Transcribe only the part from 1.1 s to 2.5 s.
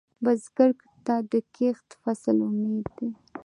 د کښت فصل